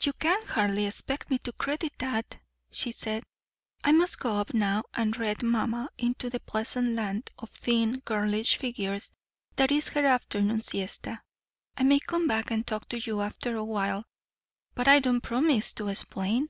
[0.00, 2.36] "You can hardly expect me to credit that,"
[2.72, 3.22] she said.
[3.84, 8.56] "I must go up now and read mamma into the pleasant land of thin girlish
[8.56, 9.12] figures
[9.54, 11.22] that is her afternoon siesta.
[11.76, 14.04] I may come back and talk to you after a while,
[14.74, 16.48] but I don't promise to explain."